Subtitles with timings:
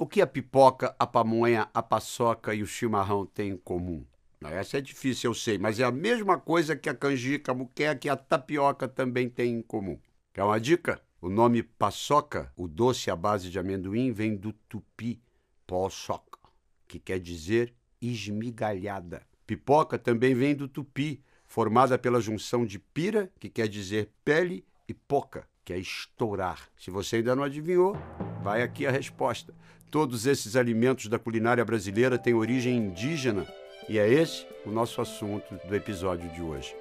[0.00, 4.06] O que a pipoca, a pamonha, a paçoca e o chimarrão têm em comum?
[4.44, 8.06] Essa é difícil, eu sei, mas é a mesma coisa que a canjica, a muqueca
[8.06, 9.98] e a tapioca também têm em comum.
[10.32, 11.02] Quer uma dica?
[11.20, 15.20] O nome paçoca, o doce à base de amendoim, vem do tupi
[15.66, 16.38] poçoca,
[16.86, 19.26] que quer dizer esmigalhada.
[19.48, 24.94] Pipoca também vem do tupi, formada pela junção de pira, que quer dizer pele, e
[24.94, 26.70] poca, que é estourar.
[26.76, 27.96] Se você ainda não adivinhou,
[28.42, 29.52] vai aqui a resposta.
[29.90, 33.46] Todos esses alimentos da culinária brasileira têm origem indígena
[33.88, 36.76] e é esse o nosso assunto do episódio de hoje.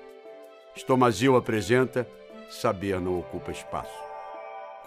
[0.76, 2.08] Estomazil apresenta
[2.50, 4.07] Saber não ocupa espaço.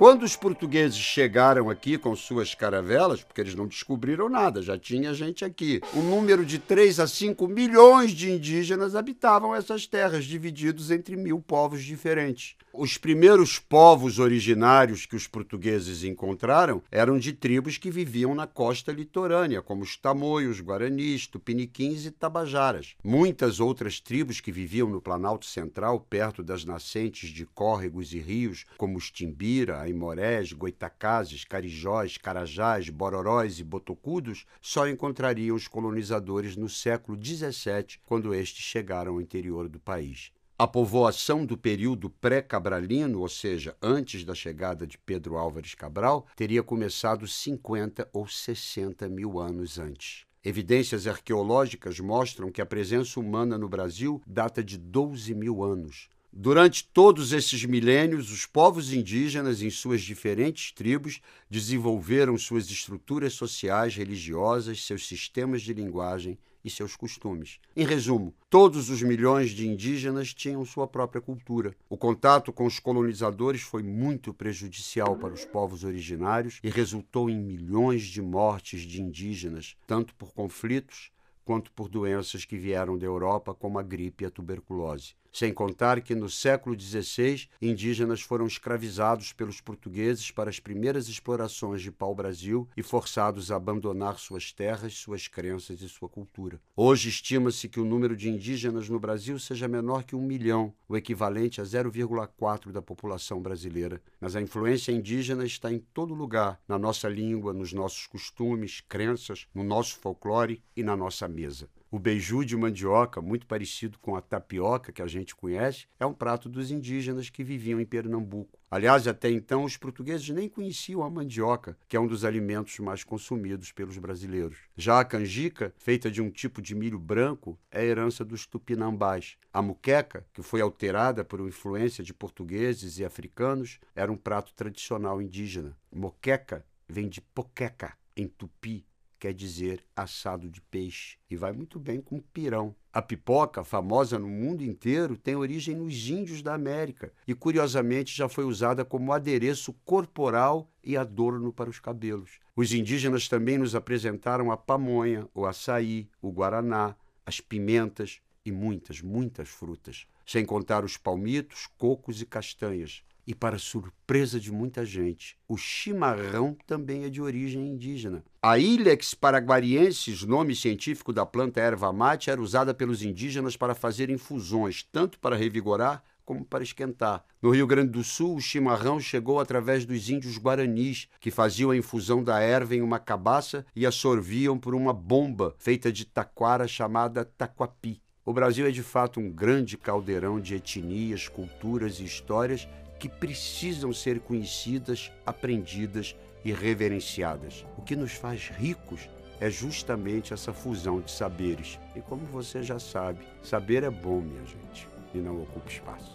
[0.01, 5.13] Quando os portugueses chegaram aqui com suas caravelas, porque eles não descobriram nada, já tinha
[5.13, 10.91] gente aqui, um número de 3 a 5 milhões de indígenas habitavam essas terras, divididos
[10.91, 12.57] entre mil povos diferentes.
[12.73, 18.93] Os primeiros povos originários que os portugueses encontraram eram de tribos que viviam na costa
[18.93, 22.95] litorânea, como os tamoios, guaranis, tupiniquins e tabajaras.
[23.05, 28.65] Muitas outras tribos que viviam no Planalto Central, perto das nascentes de córregos e rios,
[28.79, 36.69] como os Timbira, Aimorés, Goitacazes, Carijós, Carajás, Bororóis e Botocudos, só encontrariam os colonizadores no
[36.69, 40.33] século XVII, quando estes chegaram ao interior do país.
[40.59, 46.63] A povoação do período pré-cabralino, ou seja, antes da chegada de Pedro Álvares Cabral, teria
[46.63, 50.27] começado 50 ou 60 mil anos antes.
[50.45, 56.09] Evidências arqueológicas mostram que a presença humana no Brasil data de 12 mil anos.
[56.33, 63.97] Durante todos esses milênios, os povos indígenas, em suas diferentes tribos, desenvolveram suas estruturas sociais,
[63.97, 67.59] religiosas, seus sistemas de linguagem e seus costumes.
[67.75, 71.75] Em resumo, todos os milhões de indígenas tinham sua própria cultura.
[71.89, 77.41] O contato com os colonizadores foi muito prejudicial para os povos originários e resultou em
[77.41, 81.11] milhões de mortes de indígenas, tanto por conflitos
[81.51, 85.17] quanto por doenças que vieram da Europa, como a gripe e a tuberculose.
[85.33, 91.83] Sem contar que no século XVI, indígenas foram escravizados pelos portugueses para as primeiras explorações
[91.83, 96.61] de pau-brasil e forçados a abandonar suas terras, suas crenças e sua cultura.
[96.77, 100.97] Hoje estima-se que o número de indígenas no Brasil seja menor que um milhão, o
[100.97, 104.03] equivalente a 0,4 da população brasileira.
[104.21, 109.47] Mas a influência indígena está em todo lugar, na nossa língua, nos nossos costumes, crenças,
[109.55, 111.69] no nosso folclore e na nossa mesa.
[111.91, 116.15] O beiju de mandioca, muito parecido com a tapioca que a gente conhece, é um
[116.15, 118.61] prato dos indígenas que viviam em Pernambuco.
[118.71, 123.03] Aliás, até então os portugueses nem conheciam a mandioca, que é um dos alimentos mais
[123.03, 124.59] consumidos pelos brasileiros.
[124.77, 129.37] Já a canjica, feita de um tipo de milho branco, é herança dos tupinambás.
[129.53, 135.21] A muqueca, que foi alterada por influência de portugueses e africanos, era um prato tradicional
[135.21, 135.77] indígena.
[135.93, 138.87] Moqueca vem de poqueca, em tupi,
[139.21, 142.75] quer dizer assado de peixe, e vai muito bem com pirão.
[142.91, 148.29] A pipoca, famosa no mundo inteiro, tem origem nos índios da América e, curiosamente, já
[148.29, 152.41] foi usada como adereço corporal e adorno para os cabelos.
[152.57, 159.03] Os indígenas também nos apresentaram a pamonha, o açaí, o guaraná, as pimentas e muitas,
[159.03, 163.05] muitas frutas, sem contar os palmitos, cocos e castanhas.
[163.31, 168.25] E, para surpresa de muita gente, o chimarrão também é de origem indígena.
[168.43, 174.11] A Ilex paraguariensis, nome científico da planta erva mate, era usada pelos indígenas para fazer
[174.11, 177.25] infusões, tanto para revigorar como para esquentar.
[177.41, 181.77] No Rio Grande do Sul, o chimarrão chegou através dos índios guaranis, que faziam a
[181.77, 186.67] infusão da erva em uma cabaça e a sorviam por uma bomba feita de taquara
[186.67, 188.03] chamada taquapi.
[188.25, 192.69] O Brasil é de fato um grande caldeirão de etnias, culturas e histórias
[193.01, 197.65] que precisam ser conhecidas, aprendidas e reverenciadas.
[197.79, 199.09] O que nos faz ricos
[199.41, 201.81] é justamente essa fusão de saberes.
[201.97, 206.15] E como você já sabe, saber é bom, minha gente, e não ocupa espaço.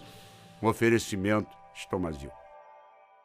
[0.62, 2.32] Um oferecimento Estomazil.